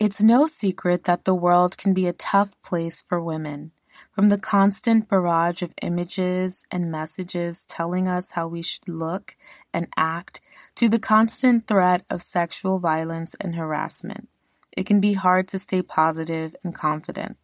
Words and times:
It's 0.00 0.20
no 0.20 0.46
secret 0.46 1.04
that 1.04 1.24
the 1.24 1.36
world 1.36 1.78
can 1.78 1.94
be 1.94 2.08
a 2.08 2.12
tough 2.12 2.60
place 2.62 3.00
for 3.00 3.22
women. 3.22 3.70
From 4.12 4.28
the 4.28 4.38
constant 4.38 5.08
barrage 5.08 5.62
of 5.62 5.72
images 5.82 6.66
and 6.72 6.90
messages 6.90 7.64
telling 7.64 8.08
us 8.08 8.32
how 8.32 8.48
we 8.48 8.60
should 8.60 8.88
look 8.88 9.36
and 9.72 9.86
act, 9.96 10.40
to 10.74 10.88
the 10.88 10.98
constant 10.98 11.68
threat 11.68 12.04
of 12.10 12.22
sexual 12.22 12.80
violence 12.80 13.36
and 13.36 13.54
harassment, 13.54 14.28
it 14.76 14.84
can 14.84 15.00
be 15.00 15.12
hard 15.12 15.46
to 15.48 15.58
stay 15.58 15.80
positive 15.80 16.56
and 16.64 16.74
confident. 16.74 17.36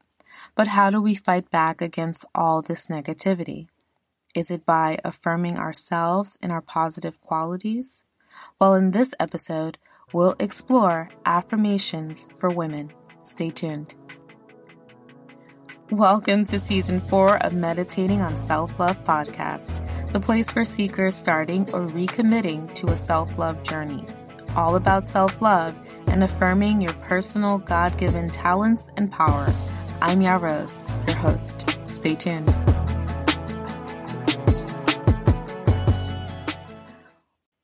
But 0.57 0.69
how 0.69 0.91
do 0.91 1.01
we 1.01 1.15
fight 1.15 1.51
back 1.51 1.81
against 1.81 2.25
all 2.35 2.63
this 2.63 2.89
negativity? 2.89 3.69
Is 4.35 4.51
it 4.51 4.67
by 4.67 4.99
affirming 5.05 5.57
ourselves 5.57 6.37
and 6.43 6.51
our 6.51 6.63
positive 6.63 7.21
qualities? 7.21 8.05
Well, 8.61 8.75
in 8.75 8.91
this 8.91 9.15
episode, 9.19 9.79
we'll 10.13 10.35
explore 10.39 11.09
affirmations 11.25 12.29
for 12.35 12.51
women. 12.51 12.91
Stay 13.23 13.51
tuned. 13.51 13.95
Welcome 15.91 16.45
to 16.45 16.59
season 16.59 17.01
four 17.01 17.39
of 17.45 17.55
Meditating 17.55 18.23
on 18.23 18.37
Self 18.37 18.79
Love 18.79 19.03
podcast, 19.03 20.13
the 20.13 20.21
place 20.21 20.51
for 20.51 20.65
seekers 20.65 21.17
starting 21.17 21.69
or 21.73 21.89
recommitting 21.89 22.73
to 22.75 22.89
a 22.89 22.97
self 22.97 23.39
love 23.39 23.63
journey. 23.63 24.07
All 24.55 24.77
about 24.77 25.09
self 25.09 25.43
love 25.43 25.79
and 26.07 26.23
affirming 26.23 26.81
your 26.81 26.93
personal 26.95 27.59
God 27.59 27.99
given 27.99 28.29
talents 28.29 28.93
and 28.97 29.11
power. 29.11 29.53
I'm 30.01 30.23
Ya 30.23 30.37
Rose, 30.37 30.87
your 31.07 31.17
host. 31.17 31.79
Stay 31.87 32.15
tuned. 32.15 32.57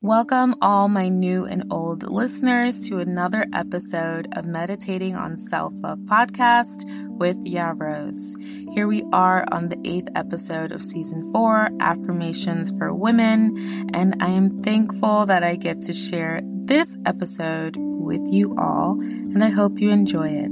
Welcome, 0.03 0.53
all 0.61 0.89
my 0.89 1.09
new 1.09 1.45
and 1.45 1.73
old 1.73 2.07
listeners, 2.07 2.87
to 2.87 2.99
another 2.99 3.47
episode 3.51 4.27
of 4.37 4.45
Meditating 4.45 5.15
on 5.15 5.37
Self 5.37 5.73
Love 5.81 5.97
podcast 6.05 6.83
with 7.17 7.39
Ya 7.41 7.73
Rose. 7.75 8.35
Here 8.75 8.87
we 8.87 9.01
are 9.11 9.43
on 9.51 9.69
the 9.69 9.81
eighth 9.85 10.09
episode 10.13 10.71
of 10.71 10.83
season 10.83 11.31
four, 11.33 11.69
Affirmations 11.79 12.69
for 12.77 12.93
Women, 12.93 13.57
and 13.95 14.21
I 14.21 14.27
am 14.27 14.61
thankful 14.61 15.25
that 15.25 15.43
I 15.43 15.55
get 15.55 15.81
to 15.81 15.93
share 15.93 16.41
this 16.43 16.99
episode 17.07 17.75
with 17.79 18.21
you 18.27 18.53
all, 18.55 19.01
and 19.01 19.43
I 19.43 19.49
hope 19.49 19.79
you 19.79 19.89
enjoy 19.89 20.29
it. 20.29 20.51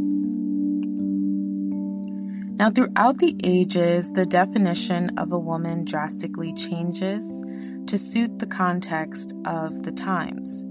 Now, 2.57 2.71
throughout 2.71 3.19
the 3.19 3.35
ages, 3.43 4.13
the 4.13 4.25
definition 4.25 5.11
of 5.19 5.31
a 5.31 5.37
woman 5.37 5.85
drastically 5.85 6.51
changes 6.53 7.45
to 7.87 7.97
suit 7.97 8.39
the 8.39 8.47
context 8.47 9.33
of 9.45 9.83
the 9.83 9.91
times. 9.91 10.65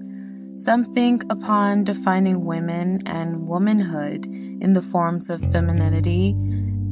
Some 0.56 0.84
think 0.84 1.24
upon 1.30 1.84
defining 1.84 2.44
women 2.44 2.98
and 3.06 3.46
womanhood 3.46 4.26
in 4.26 4.72
the 4.72 4.82
forms 4.82 5.28
of 5.28 5.40
femininity, 5.52 6.34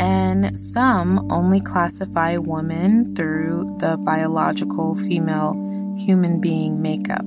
and 0.01 0.57
some 0.59 1.31
only 1.31 1.61
classify 1.61 2.37
women 2.37 3.15
through 3.15 3.77
the 3.79 3.99
biological 4.05 4.97
female 4.97 5.55
human 5.97 6.41
being 6.41 6.83
makeup. 6.83 7.25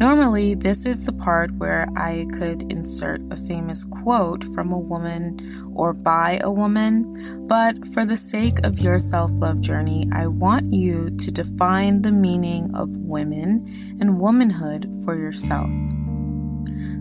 Normally, 0.00 0.54
this 0.54 0.86
is 0.86 1.04
the 1.04 1.12
part 1.12 1.54
where 1.56 1.86
I 1.94 2.26
could 2.32 2.72
insert 2.72 3.20
a 3.30 3.36
famous 3.36 3.84
quote 3.84 4.42
from 4.54 4.72
a 4.72 4.78
woman 4.78 5.36
or 5.74 5.92
by 5.92 6.40
a 6.42 6.50
woman, 6.50 7.46
but 7.46 7.86
for 7.88 8.06
the 8.06 8.16
sake 8.16 8.64
of 8.64 8.78
your 8.78 8.98
self 8.98 9.30
love 9.34 9.60
journey, 9.60 10.08
I 10.10 10.26
want 10.26 10.72
you 10.72 11.10
to 11.10 11.30
define 11.30 12.00
the 12.00 12.12
meaning 12.12 12.74
of 12.74 12.88
women 12.96 13.62
and 14.00 14.18
womanhood 14.18 14.90
for 15.04 15.16
yourself. 15.16 15.70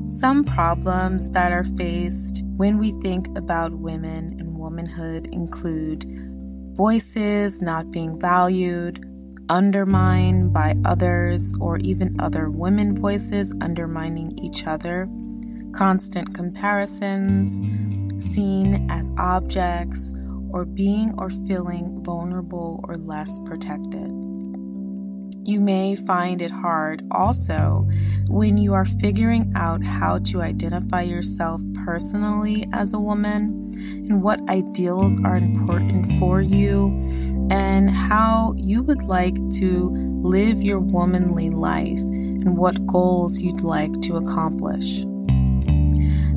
Some 0.10 0.44
problems 0.44 1.32
that 1.32 1.54
are 1.54 1.64
faced 1.64 2.44
when 2.58 2.80
we 2.80 2.92
think 3.00 3.30
about 3.38 3.72
women 3.72 4.36
and 4.42 4.58
womanhood 4.58 5.34
include 5.34 6.04
voices 6.76 7.62
not 7.62 7.92
being 7.92 8.20
valued, 8.20 9.06
undermined 9.50 10.54
by 10.54 10.74
others 10.86 11.56
or 11.60 11.78
even 11.80 12.20
other 12.20 12.50
women 12.50 12.96
voices 12.96 13.56
undermining 13.62 14.38
each 14.38 14.68
other, 14.68 15.10
constant 15.74 16.34
comparisons, 16.34 17.62
seen 18.24 18.90
as 18.92 19.12
objects, 19.18 20.14
or 20.52 20.66
being 20.66 21.14
or 21.18 21.30
feeling 21.30 22.04
vulnerable 22.04 22.80
or 22.88 22.96
less 22.96 23.40
protected. 23.42 24.29
You 25.46 25.60
may 25.62 25.96
find 25.96 26.42
it 26.42 26.52
hard 26.52 27.04
also 27.12 27.88
when 28.28 28.58
you 28.58 28.74
are 28.74 28.86
figuring 28.86 29.52
out 29.56 29.84
how 29.84 30.20
to 30.20 30.42
identify 30.42 31.02
yourself 31.02 31.62
personally 31.86 32.68
as 32.74 32.94
a 32.94 33.00
woman 33.00 33.72
and 34.10 34.22
what 34.22 34.48
ideals 34.50 35.20
are 35.24 35.38
important 35.38 36.06
for 36.20 36.42
you 36.42 36.88
and 37.50 37.90
how 37.90 38.54
you 38.58 38.84
would 38.84 39.02
like 39.04 39.38
to 39.58 39.90
live 40.22 40.62
your 40.62 40.80
womanly 40.80 41.50
life 41.50 42.00
and 42.00 42.58
what 42.58 42.86
goals 42.86 43.40
you'd 43.40 43.62
like 43.62 43.94
to 44.02 44.18
accomplish. 44.18 45.04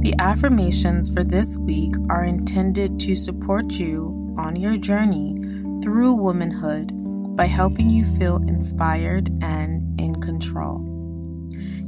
The 0.01 0.15
affirmations 0.19 1.13
for 1.13 1.23
this 1.23 1.59
week 1.59 1.95
are 2.09 2.25
intended 2.25 2.99
to 3.01 3.15
support 3.15 3.73
you 3.73 4.35
on 4.39 4.57
your 4.57 4.77
journey 4.77 5.37
through 5.83 6.15
womanhood 6.15 6.93
by 7.37 7.47
helping 7.47 7.91
you 7.91 8.05
feel 8.05 8.37
inspired 8.49 9.31
and 9.43 10.01
in 10.01 10.21
control. 10.21 10.89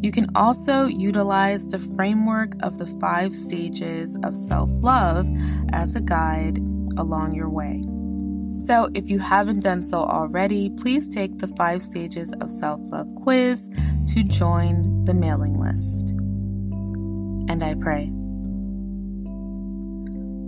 You 0.01 0.13
can 0.13 0.31
also 0.35 0.87
utilize 0.87 1.67
the 1.67 1.79
framework 1.79 2.53
of 2.63 2.79
the 2.79 2.87
five 3.01 3.35
stages 3.35 4.19
of 4.23 4.35
self 4.35 4.69
love 4.75 5.27
as 5.73 5.97
a 5.97 6.01
guide 6.01 6.59
along 6.99 7.35
your 7.35 7.49
way. 7.49 7.83
So, 8.61 8.89
if 8.95 9.11
you 9.11 9.19
haven't 9.19 9.63
done 9.63 9.83
so 9.83 9.99
already, 9.99 10.71
please 10.71 11.09
take 11.09 11.39
the 11.39 11.49
five 11.49 11.83
stages 11.83 12.33
of 12.41 12.51
self 12.51 12.81
love 12.93 13.09
quiz 13.17 13.69
to 14.13 14.23
join 14.23 15.05
the 15.05 15.15
mailing 15.15 15.59
list. 15.59 16.11
And 17.51 17.63
I 17.63 17.75
pray. 17.75 18.11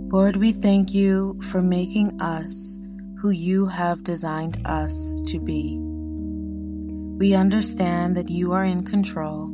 Lord, 0.09 0.37
we 0.37 0.51
thank 0.51 0.93
you 0.93 1.37
for 1.41 1.61
making 1.61 2.21
us 2.21 2.79
who 3.19 3.31
you 3.31 3.65
have 3.65 4.03
designed 4.03 4.57
us 4.65 5.15
to 5.25 5.39
be. 5.39 5.77
We 7.17 7.33
understand 7.33 8.15
that 8.15 8.29
you 8.29 8.53
are 8.53 8.63
in 8.63 8.83
control. 8.83 9.49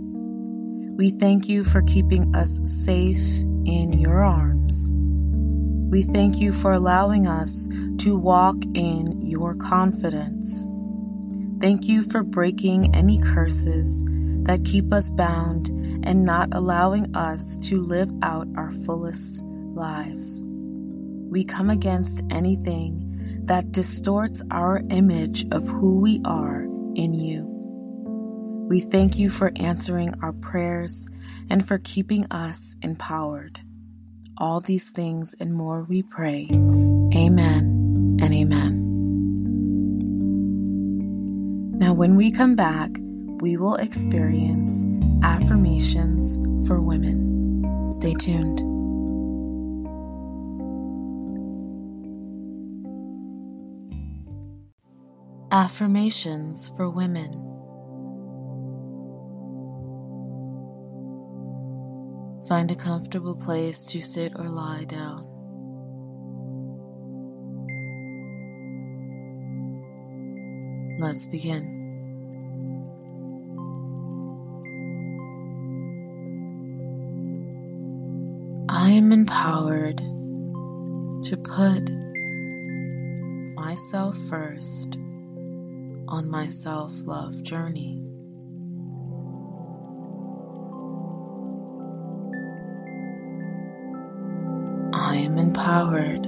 We 0.97 1.12
thank 1.12 1.47
you 1.47 1.63
for 1.63 1.81
keeping 1.81 2.35
us 2.35 2.59
safe 2.63 3.41
in 3.66 3.94
your 3.94 4.24
arms. 4.24 4.91
We 4.94 6.01
thank 6.01 6.40
you 6.40 6.51
for 6.51 6.74
allowing 6.74 7.25
us 7.25 7.69
to 8.00 8.18
walk 8.18 8.57
in 8.74 9.22
your 9.22 9.56
confidence. 9.56 10.68
Thank 11.62 11.88
you 11.88 12.03
for 12.03 12.22
breaking 12.22 12.94
any 12.94 13.18
curses 13.22 14.03
that 14.44 14.66
keep 14.66 14.91
us 14.91 15.09
bound 15.09 15.69
and 16.06 16.25
not 16.25 16.50
allowing 16.51 17.16
us 17.16 17.57
to 17.69 17.81
live 17.81 18.09
out 18.24 18.47
our 18.57 18.72
fullest 18.72 19.45
lives. 19.45 20.44
We 20.45 21.45
come 21.45 21.69
against 21.69 22.24
anything 22.30 23.12
that 23.46 23.72
distorts 23.72 24.42
our 24.52 24.81
image 24.90 25.46
of 25.52 25.64
who 25.68 26.02
we 26.02 26.22
are 26.26 26.64
in 26.96 27.14
you. 27.14 27.50
We 28.70 28.80
thank 28.80 29.18
you 29.20 29.30
for 29.30 29.52
answering 29.59 30.16
our 30.22 30.34
prayers 30.34 31.09
and 31.50 31.68
for 31.68 31.78
keeping 31.78 32.26
us 32.31 32.76
empowered. 32.81 33.59
All 34.38 34.62
these 34.62 34.92
things 34.92 35.36
and 35.40 35.54
more 35.54 35.84
we 35.84 36.02
pray. 36.02 36.48
Amen 36.52 38.18
and 38.22 38.34
amen. 38.34 38.80
Now, 41.78 41.94
when 41.94 42.16
we 42.16 42.31
come 42.31 42.56
back, 42.56 42.92
we 43.42 43.58
will 43.58 43.75
experience 43.75 44.86
affirmations 45.22 46.40
for 46.66 46.81
women. 46.81 47.90
Stay 47.90 48.14
tuned. 48.14 48.73
Affirmations 55.54 56.76
for 56.76 56.90
Women. 56.90 57.32
Find 62.48 62.72
a 62.72 62.76
comfortable 62.76 63.36
place 63.36 63.86
to 63.92 64.02
sit 64.02 64.34
or 64.36 64.50
lie 64.50 64.86
down. 64.86 65.28
Let's 70.98 71.28
begin. 71.28 71.70
I 78.70 78.90
am 78.90 79.12
empowered 79.12 79.98
to 79.98 81.38
put 81.38 81.92
myself 83.56 84.18
first 84.32 84.98
on 86.08 86.30
my 86.30 86.48
self 86.48 86.92
love 87.06 87.42
journey. 87.44 88.00
I 94.94 95.18
am 95.18 95.38
empowered 95.38 96.24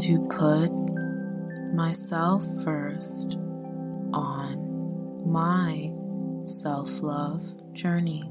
to 0.00 0.26
put 0.30 0.70
myself 1.74 2.44
first 2.64 3.36
on 4.12 5.22
my 5.24 5.92
self 6.44 7.02
love 7.02 7.72
journey. 7.72 8.22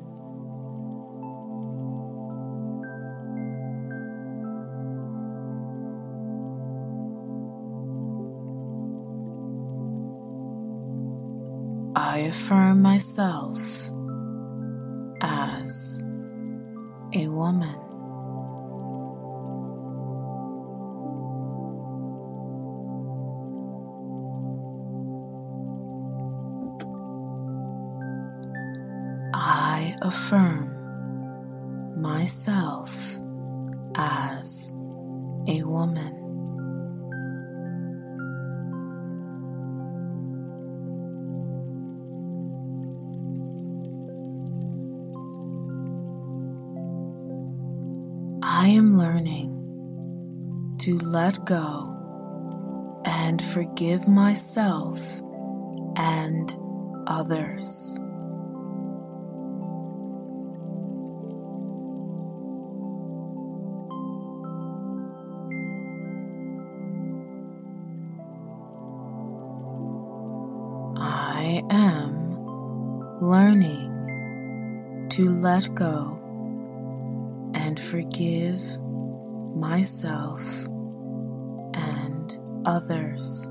Affirm 12.29 12.79
myself 12.83 13.57
as 15.19 16.03
a 17.15 17.27
woman. 17.27 17.75
I 29.33 29.95
affirm 30.03 30.69
myself 31.99 32.91
as 33.95 34.75
a 35.47 35.63
woman. 35.63 36.18
Let 51.21 51.43
go 51.43 53.01
and 53.03 53.41
forgive 53.41 54.07
myself 54.07 55.21
and 55.97 56.55
others. 57.07 57.99
I 70.97 71.61
am 71.69 73.19
learning 73.19 75.09
to 75.09 75.29
let 75.29 75.75
go 75.75 76.15
and 77.53 77.77
forgive 77.77 78.61
myself 79.53 80.69
others. 82.65 83.49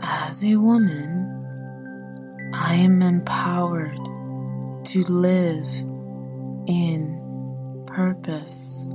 As 0.00 0.44
a 0.44 0.56
woman, 0.56 1.32
I 2.54 2.74
am 2.74 3.00
empowered 3.02 3.96
to 4.86 5.02
live 5.10 5.66
in 6.66 7.84
purpose. 7.86 8.88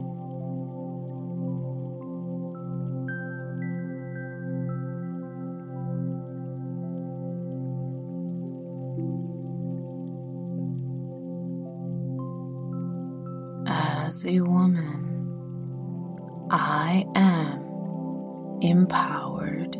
Woman, 14.71 16.47
I 16.49 17.05
am 17.15 18.59
empowered 18.61 19.73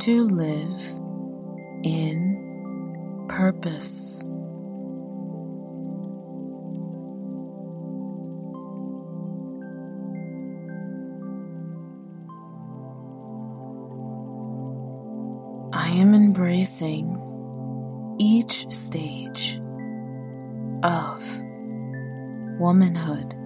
to 0.00 0.22
live 0.24 0.80
in 1.84 3.26
purpose. 3.28 4.24
I 15.74 15.88
am 15.96 16.14
embracing 16.14 17.18
each 18.18 18.70
stage 18.70 19.58
of 20.82 21.22
womanhood. 22.58 23.41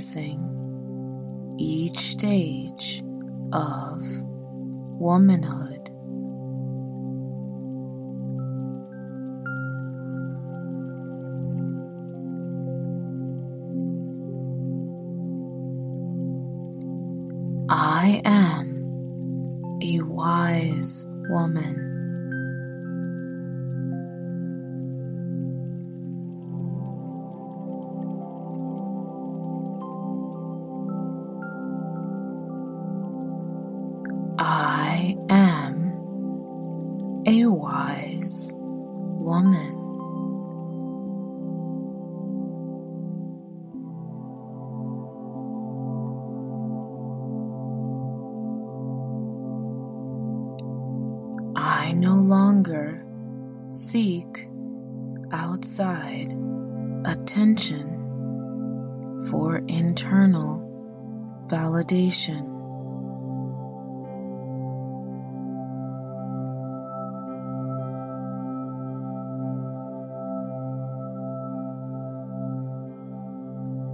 Embracing 0.00 1.56
each 1.58 1.98
stage 1.98 3.02
of 3.52 4.00
womanhood. 4.98 5.69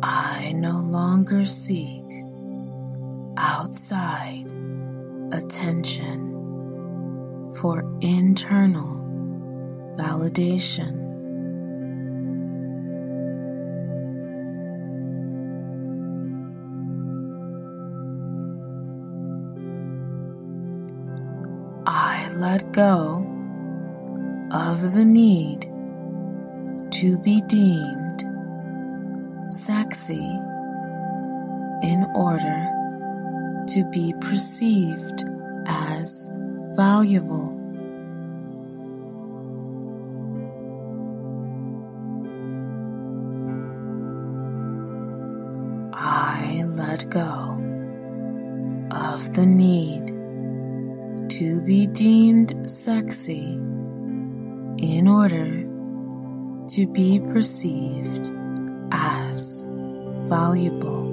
I 0.03 0.53
no 0.53 0.79
longer 0.79 1.45
seek 1.45 2.05
outside 3.39 4.53
attention 5.33 6.35
for 7.55 7.81
internal 8.03 9.01
validation. 9.97 11.06
Go 22.77 23.27
of 24.53 24.93
the 24.93 25.03
need 25.03 25.63
to 26.93 27.17
be 27.25 27.41
deemed 27.47 28.23
sexy 29.51 30.29
in 31.83 32.07
order 32.15 32.71
to 33.67 33.83
be 33.91 34.13
perceived 34.21 35.25
as 35.67 36.31
valuable. 36.75 37.66
Sexy 52.87 53.59
in 54.79 55.09
order 55.09 55.67
to 56.69 56.87
be 56.87 57.19
perceived 57.19 58.31
as 58.93 59.67
valuable. 60.29 61.06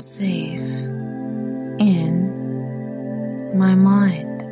Safe 0.00 0.88
in 1.78 2.28
my 3.56 3.74
mind. 3.74 4.42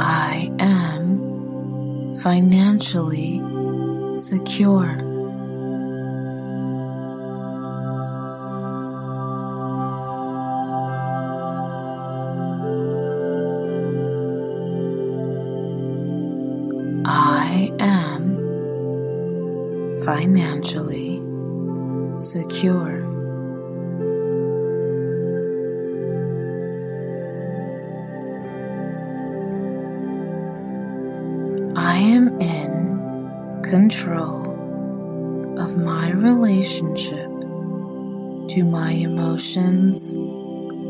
I 0.00 0.50
am 0.58 2.14
financially 2.16 3.42
secure. 4.14 5.11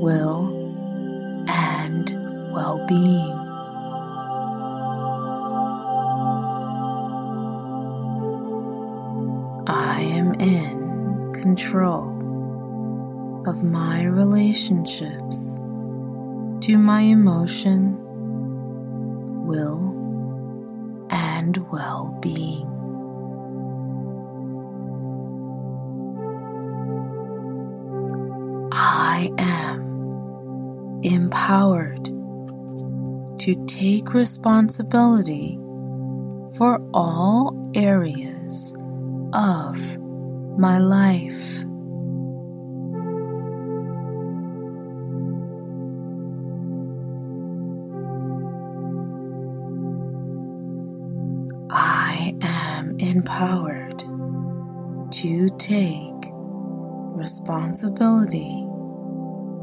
Will, 0.03 0.49
and 1.49 2.11
well 2.53 2.85
being. 2.89 3.39
I 9.69 10.01
am 10.01 10.35
in 10.35 11.33
control 11.33 12.11
of 13.47 13.63
my 13.63 14.03
relationships 14.03 15.59
to 16.67 16.77
my 16.79 17.03
emotion, 17.03 17.97
will, 19.47 21.07
and 21.11 21.57
well 21.71 22.19
being. 22.21 22.69
I 28.73 29.31
am 29.39 29.72
empowered 31.53 32.07
to 33.39 33.67
take 33.67 34.15
responsibility 34.15 35.59
for 36.57 36.79
all 36.95 37.63
areas 37.75 38.75
of 39.35 39.99
my 40.59 40.79
life. 40.79 41.65
I 51.71 52.35
am 52.41 52.97
empowered 52.99 53.99
to 55.11 55.51
take 55.59 56.33
responsibility 57.15 58.72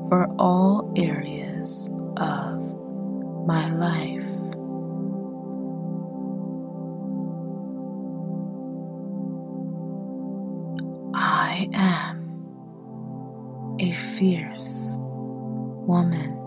for 0.10 0.28
all 0.40 0.92
areas 0.98 1.92
of 2.18 2.76
my 3.48 3.70
life. 3.70 4.28
I 11.14 11.70
am 11.74 12.46
a 13.80 13.92
fierce 13.92 14.98
woman. 15.02 16.39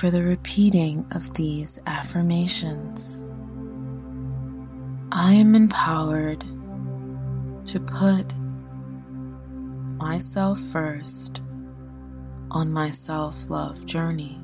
For 0.00 0.10
the 0.10 0.22
repeating 0.22 1.04
of 1.14 1.34
these 1.34 1.78
affirmations. 1.84 3.26
I 5.12 5.34
am 5.34 5.54
empowered 5.54 6.40
to 7.66 7.80
put 7.80 8.32
myself 9.98 10.58
first 10.58 11.42
on 12.50 12.72
my 12.72 12.88
self 12.88 13.50
love 13.50 13.84
journey. 13.84 14.40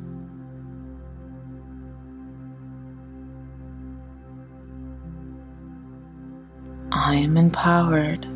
I 6.93 7.15
am 7.15 7.39
empowered 7.39 8.27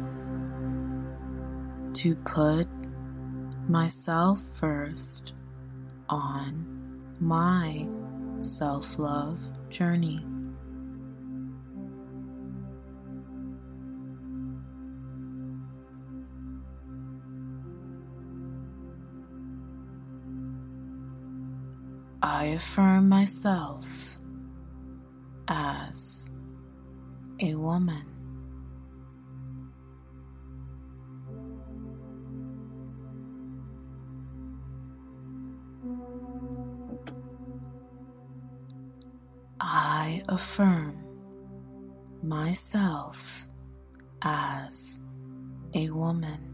to 1.97 2.17
put 2.25 2.67
myself 3.69 4.41
first 4.59 5.35
on 6.09 6.80
my 7.21 7.87
self 8.39 8.99
love 8.99 9.41
journey. 9.69 10.25
I 22.23 22.47
affirm 22.47 23.09
myself 23.11 24.19
as 25.47 26.31
a 27.39 27.55
woman. 27.55 28.10
Affirm 40.31 40.97
myself 42.23 43.49
as 44.23 45.01
a 45.75 45.91
woman. 45.91 46.51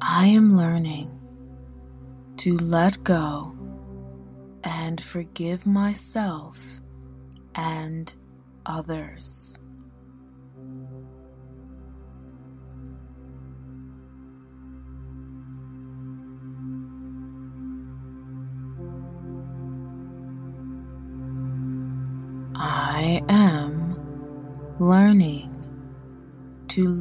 I 0.00 0.26
am 0.26 0.50
learning 0.50 1.20
to 2.38 2.56
let 2.56 3.04
go 3.04 3.56
and 4.64 5.00
forgive 5.00 5.64
myself 5.66 6.80
and 7.54 8.12
others. 8.66 9.61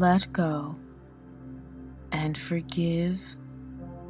Let 0.02 0.34
go 0.34 0.76
and 2.12 2.36
forgive 2.36 3.22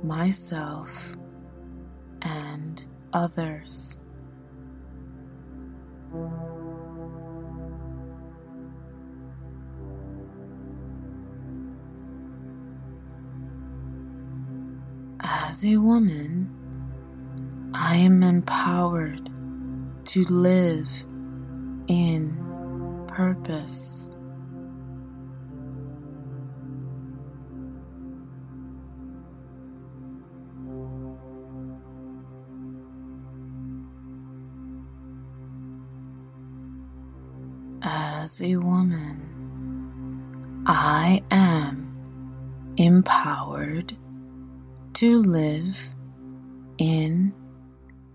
myself 0.02 1.14
and 2.22 2.86
others. 3.12 4.00
As 15.20 15.66
a 15.66 15.76
woman, 15.76 16.50
I 17.74 17.98
am 17.98 18.24
empowered 18.24 19.30
to 20.06 20.22
live 20.32 20.90
in 21.90 23.04
purpose. 23.10 24.10
A 38.40 38.56
woman, 38.56 40.64
I 40.66 41.22
am 41.30 42.74
empowered 42.78 43.92
to 44.94 45.20
live 45.20 45.94
in 46.78 47.34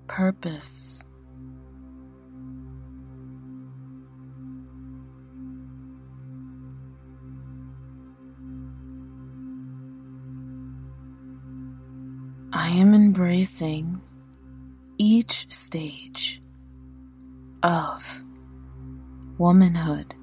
purpose. 0.07 1.05
I 12.53 12.71
am 12.71 12.95
embracing 12.95 14.01
each 14.97 15.53
stage 15.53 16.41
of 17.63 18.26
womanhood. 19.39 20.15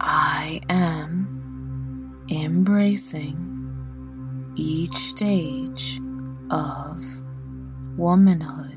I 0.00 0.60
am 0.68 2.26
embracing 2.30 3.38
each 4.56 4.96
stage 4.96 6.00
of 6.50 7.00
womanhood. 7.96 8.71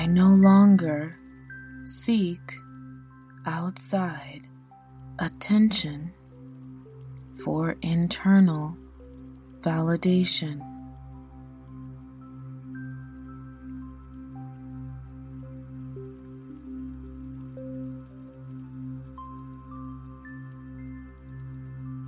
I 0.00 0.06
no 0.06 0.28
longer 0.28 1.18
seek 1.82 2.52
outside 3.44 4.46
attention 5.18 6.12
for 7.42 7.74
internal 7.82 8.76
validation. 9.60 10.60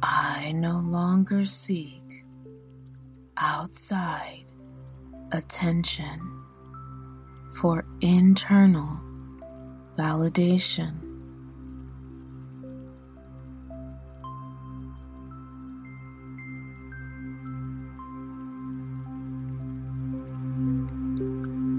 I 0.01 0.53
no 0.55 0.79
longer 0.79 1.43
seek 1.43 2.25
outside 3.37 4.53
attention 5.33 6.41
for 7.53 7.80
internal 8.01 9.01
validation. 9.97 10.97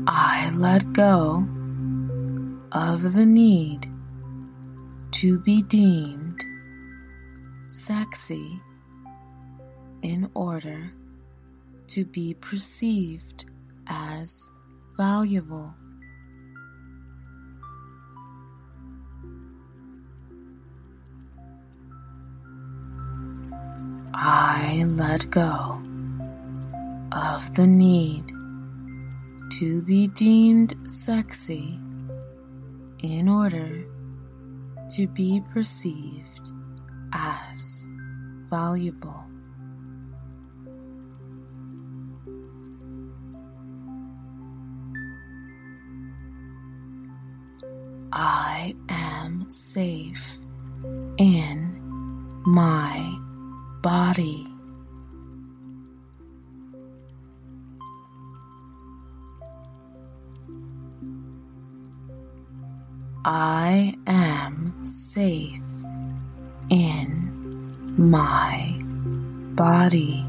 I 0.08 0.52
let 0.56 0.94
go 0.94 1.48
of 2.72 3.14
the 3.14 3.26
need 3.26 3.88
to 5.12 5.40
be 5.40 5.62
deemed 5.64 6.44
sexy 7.68 8.62
in 10.02 10.30
order 10.34 10.92
to 11.88 12.06
be 12.06 12.34
perceived 12.36 13.46
as 13.88 14.52
valuable. 14.96 15.76
I 24.72 24.86
let 24.86 25.30
go 25.30 25.82
of 27.12 27.54
the 27.56 27.68
need 27.68 28.26
to 29.60 29.82
be 29.82 30.08
deemed 30.08 30.76
sexy 30.88 31.78
in 33.04 33.28
order 33.28 33.86
to 34.92 35.08
be 35.08 35.42
perceived 35.54 36.52
as 37.12 37.90
valuable. 38.46 39.26
I 48.14 48.74
am 48.88 49.50
safe 49.50 50.38
in 51.18 51.78
my 52.46 53.18
body. 53.82 54.46
I 63.24 63.94
am 64.08 64.74
safe 64.84 65.62
in 66.72 67.94
my 67.96 68.80
body. 69.56 70.26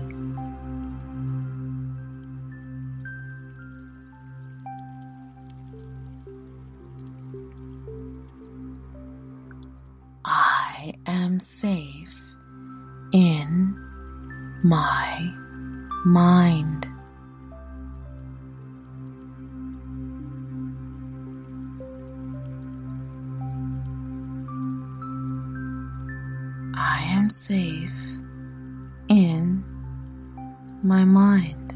I 10.26 10.92
am 11.06 11.40
safe 11.40 12.36
in 13.14 13.74
my 14.62 15.32
mind. 16.04 16.71
My 30.92 31.04
mind. 31.06 31.74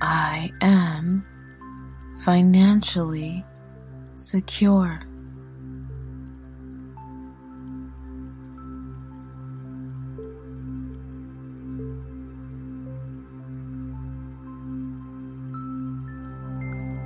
I 0.00 0.52
am 0.60 1.26
financially 2.18 3.44
secure. 4.14 5.00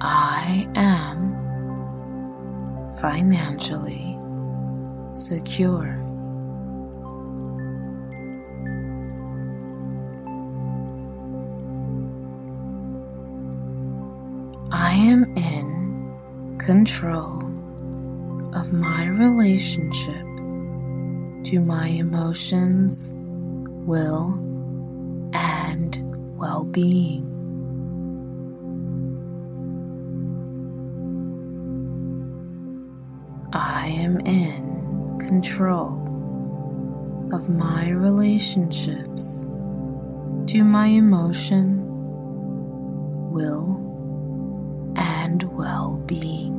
I 0.03 0.69
am 0.75 1.19
financially 3.01 4.02
secure. 5.23 5.97
I 14.73 14.93
am 14.95 15.33
in 15.37 16.59
control 16.59 17.39
of 18.55 18.73
my 18.73 19.07
relationship 19.07 20.27
to 21.45 21.61
my 21.61 21.87
emotions, 21.89 23.15
will, 23.87 24.35
and 25.35 25.99
well 26.37 26.65
being. 26.65 27.29
I 33.53 33.87
am 33.89 34.19
in 34.21 34.52
control 35.43 35.99
of 37.33 37.49
my 37.49 37.91
relationships 37.91 39.43
to 40.47 40.63
my 40.63 40.87
emotion, 40.87 41.81
will, 43.33 44.95
and 44.97 45.43
well 45.59 45.97
being. 46.07 46.53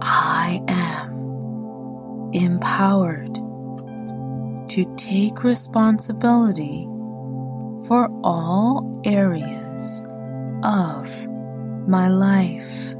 I 0.00 0.62
am 0.68 2.30
empowered 2.32 3.34
to 4.68 4.94
take 4.96 5.42
responsibility 5.42 6.84
for 7.88 8.08
all 8.22 8.92
areas 9.04 10.06
of 10.62 11.35
my 11.86 12.08
life. 12.08 12.94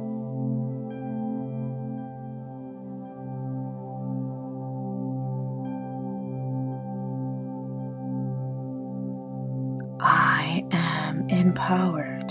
I 10.01 10.63
am 10.71 11.27
empowered 11.29 12.29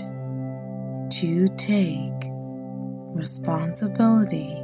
to 1.12 1.48
take 1.58 2.12
responsibility 3.14 4.56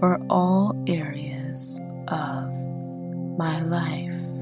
for 0.00 0.18
all 0.28 0.74
areas 0.86 1.80
of 2.08 2.52
my 3.38 3.62
life. 3.62 4.33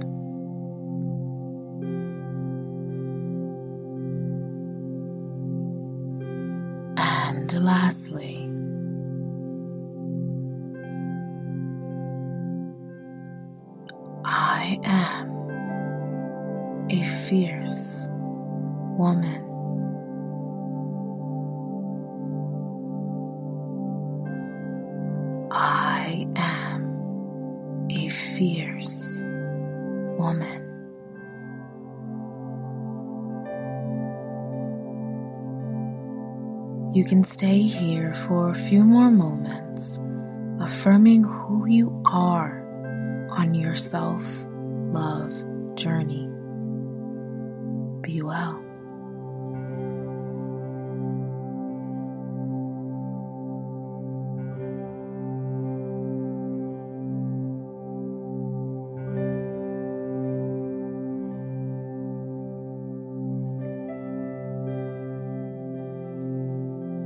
Lastly, 7.92 8.48
I 14.24 14.78
am 14.82 15.28
a 16.90 17.02
fierce 17.04 18.08
woman. 18.96 19.51
You 37.02 37.08
can 37.08 37.24
stay 37.24 37.62
here 37.62 38.14
for 38.14 38.50
a 38.50 38.54
few 38.54 38.84
more 38.84 39.10
moments, 39.10 39.98
affirming 40.60 41.24
who 41.24 41.66
you 41.66 42.00
are 42.06 42.62
on 43.28 43.56
your 43.56 43.74
self 43.74 44.46
love 44.46 45.34
journey. 45.74 46.21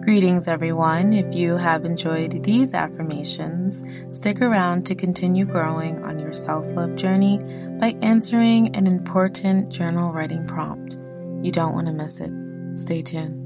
Greetings, 0.07 0.47
everyone. 0.47 1.13
If 1.13 1.35
you 1.35 1.57
have 1.57 1.85
enjoyed 1.85 2.45
these 2.45 2.75
affirmations, 2.75 3.85
stick 4.17 4.41
around 4.41 4.87
to 4.87 4.95
continue 4.95 5.45
growing 5.45 6.05
on 6.05 6.21
your 6.21 6.33
self 6.33 6.65
love 6.75 6.95
journey 6.95 7.39
by 7.81 7.97
answering 8.03 8.77
an 8.77 8.87
important 8.87 9.69
journal 9.69 10.13
writing 10.13 10.47
prompt. 10.47 10.99
You 11.43 11.51
don't 11.51 11.75
want 11.75 11.89
to 11.89 11.93
miss 11.93 12.21
it. 12.21 12.31
Stay 12.79 13.03
tuned. 13.03 13.43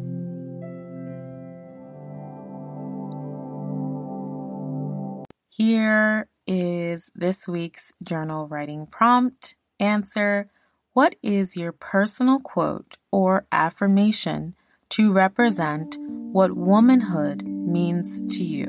Here 5.49 6.29
is 6.47 7.11
this 7.15 7.49
week's 7.49 7.95
journal 8.05 8.49
writing 8.49 8.87
prompt. 8.87 9.57
Answer 9.81 10.51
What 10.93 11.17
is 11.23 11.57
your 11.57 11.73
personal 11.73 12.39
quote 12.39 12.99
or 13.11 13.47
affirmation 13.51 14.57
to 14.91 15.13
represent 15.13 15.97
what 16.01 16.57
womanhood 16.57 17.45
means 17.45 18.21
to 18.37 18.45
you? 18.45 18.69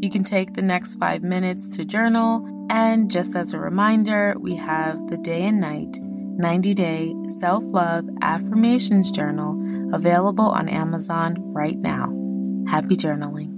You 0.00 0.10
can 0.10 0.22
take 0.22 0.52
the 0.52 0.62
next 0.62 0.96
five 0.96 1.22
minutes 1.22 1.76
to 1.76 1.84
journal, 1.84 2.66
and 2.70 3.10
just 3.10 3.34
as 3.34 3.52
a 3.52 3.58
reminder, 3.58 4.36
we 4.38 4.54
have 4.56 5.08
the 5.08 5.18
day 5.18 5.44
and 5.44 5.60
night 5.60 5.98
90 6.38 6.74
day 6.74 7.14
self 7.26 7.64
love 7.64 8.04
affirmations 8.22 9.10
journal 9.10 9.60
available 9.92 10.50
on 10.50 10.68
Amazon 10.68 11.34
right 11.52 11.78
now. 11.78 12.06
Happy 12.68 12.94
journaling. 12.94 13.57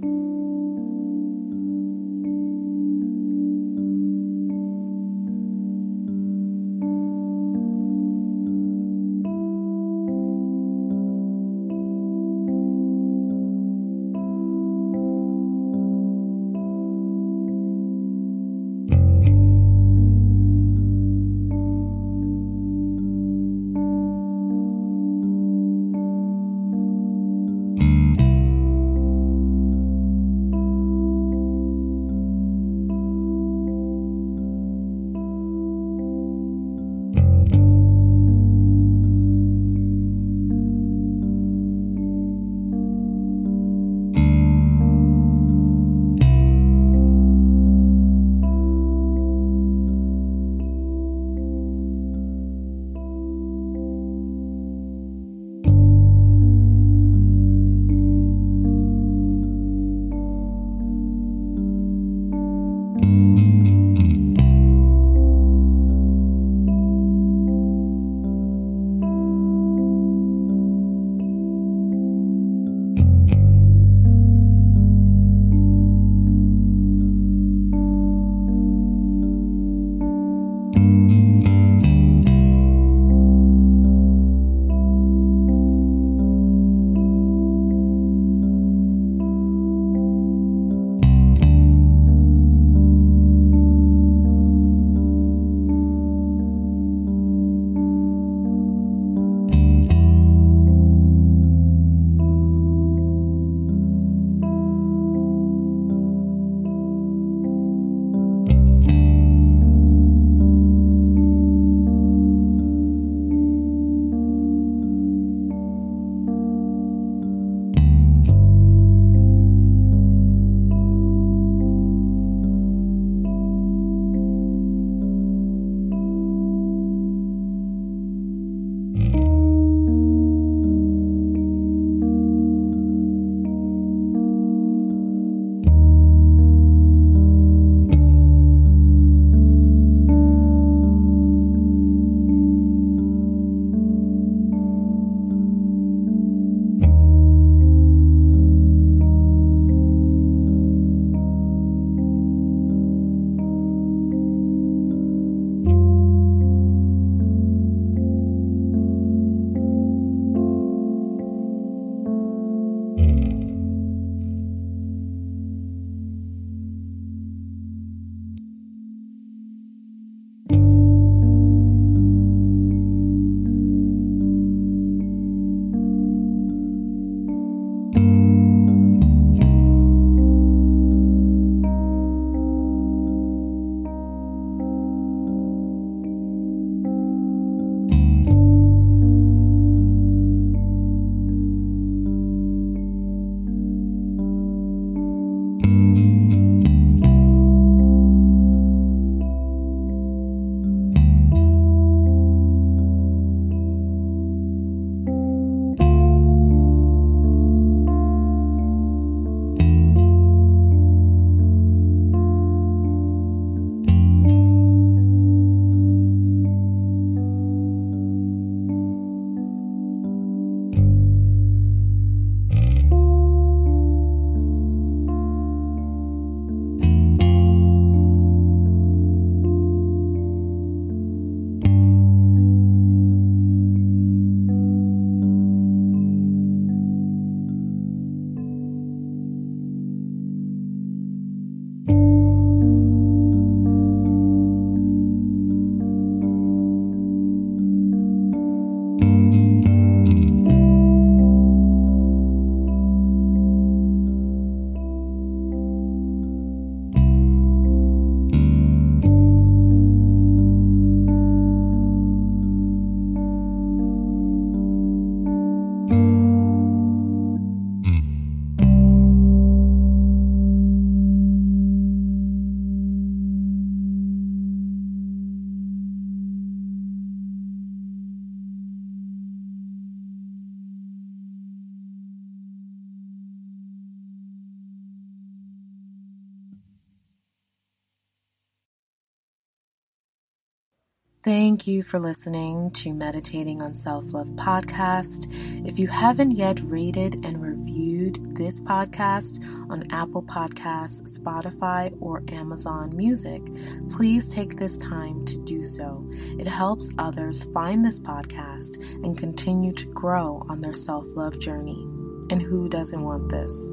Thank 291.23 291.67
you 291.67 291.83
for 291.83 291.99
listening 291.99 292.71
to 292.71 292.95
Meditating 292.95 293.61
on 293.61 293.75
Self 293.75 294.11
Love 294.11 294.29
podcast. 294.29 295.27
If 295.67 295.77
you 295.77 295.87
haven't 295.87 296.31
yet 296.31 296.59
rated 296.63 297.23
and 297.23 297.39
reviewed 297.39 298.35
this 298.35 298.59
podcast 298.59 299.39
on 299.69 299.83
Apple 299.91 300.23
Podcasts, 300.23 301.19
Spotify, 301.19 301.95
or 302.01 302.23
Amazon 302.31 302.97
Music, 302.97 303.43
please 303.91 304.33
take 304.33 304.55
this 304.57 304.77
time 304.77 305.23
to 305.25 305.37
do 305.43 305.63
so. 305.63 306.09
It 306.39 306.47
helps 306.47 306.91
others 306.97 307.43
find 307.53 307.85
this 307.85 307.99
podcast 307.99 309.03
and 309.03 309.15
continue 309.15 309.73
to 309.73 309.85
grow 309.89 310.43
on 310.49 310.61
their 310.61 310.73
self 310.73 311.05
love 311.15 311.39
journey. 311.39 311.83
And 312.31 312.41
who 312.41 312.67
doesn't 312.67 313.03
want 313.03 313.29
this? 313.29 313.71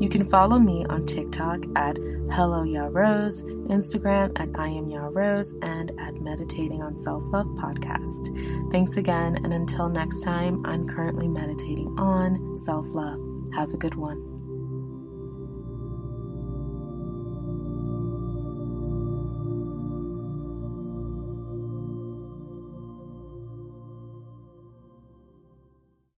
You 0.00 0.08
can 0.08 0.24
follow 0.24 0.58
me 0.58 0.84
on 0.90 1.06
TikTok 1.06 1.64
at 1.76 1.98
Hello 2.30 2.62
Ya 2.62 2.88
Rose, 2.90 3.44
Instagram 3.44 4.38
at 4.38 4.48
I 4.58 4.68
Am 4.68 4.88
Ya 4.88 5.08
Rose, 5.10 5.54
and 5.62 5.92
at 6.00 6.20
Meditating 6.20 6.82
on 6.82 6.96
Self 6.96 7.24
Love 7.32 7.46
Podcast. 7.56 8.36
Thanks 8.70 8.96
again, 8.96 9.36
and 9.44 9.52
until 9.52 9.88
next 9.88 10.22
time, 10.22 10.64
I'm 10.66 10.84
currently 10.84 11.28
meditating 11.28 11.98
on 11.98 12.56
self 12.56 12.94
love. 12.94 13.20
Have 13.54 13.72
a 13.72 13.76
good 13.76 13.94
one. 13.94 14.33